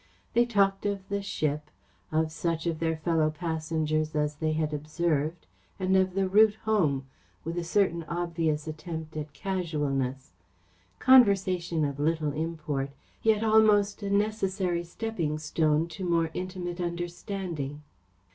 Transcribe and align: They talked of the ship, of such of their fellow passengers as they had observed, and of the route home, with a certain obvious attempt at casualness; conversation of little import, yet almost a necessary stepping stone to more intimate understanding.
They 0.33 0.47
talked 0.47 0.87
of 0.87 1.07
the 1.09 1.21
ship, 1.21 1.69
of 2.11 2.31
such 2.31 2.65
of 2.65 2.79
their 2.79 2.97
fellow 2.97 3.29
passengers 3.29 4.15
as 4.15 4.37
they 4.37 4.53
had 4.53 4.73
observed, 4.73 5.45
and 5.79 5.95
of 5.95 6.15
the 6.15 6.27
route 6.27 6.55
home, 6.65 7.05
with 7.43 7.55
a 7.55 7.63
certain 7.63 8.01
obvious 8.05 8.65
attempt 8.67 9.15
at 9.15 9.31
casualness; 9.33 10.31
conversation 10.97 11.85
of 11.85 11.99
little 11.99 12.31
import, 12.33 12.89
yet 13.21 13.43
almost 13.43 14.01
a 14.01 14.09
necessary 14.09 14.83
stepping 14.83 15.37
stone 15.37 15.87
to 15.89 16.03
more 16.03 16.31
intimate 16.33 16.81
understanding. 16.81 17.83